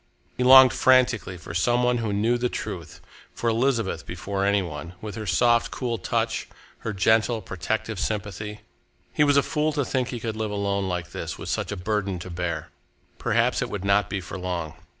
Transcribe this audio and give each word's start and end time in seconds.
He 0.35 0.43
longed 0.43 0.73
frantically 0.73 1.37
for 1.37 1.53
some 1.53 1.83
one 1.83 1.99
who 1.99 2.11
knew 2.11 2.35
the 2.39 2.49
truth, 2.49 3.01
for 3.35 3.51
Elizabeth 3.51 4.03
before 4.03 4.43
any 4.43 4.63
one, 4.63 4.93
with 4.99 5.13
her 5.13 5.27
soft, 5.27 5.69
cool 5.69 5.99
touch, 5.99 6.47
her 6.79 6.91
gentle, 6.91 7.39
protective 7.39 7.99
sympathy. 7.99 8.61
He 9.13 9.23
was 9.23 9.37
a 9.37 9.43
fool 9.43 9.71
to 9.73 9.85
think 9.85 10.07
he 10.07 10.19
could 10.19 10.35
live 10.35 10.49
alone 10.49 10.87
like 10.89 11.11
this, 11.11 11.37
with 11.37 11.49
such 11.49 11.71
a 11.71 11.77
burden 11.77 12.17
to 12.17 12.31
bear! 12.31 12.69
Perhaps 13.19 13.61
it 13.61 13.69
would 13.69 13.85
not 13.85 14.09
be 14.09 14.21
for 14.21 14.39
long. 14.39 14.73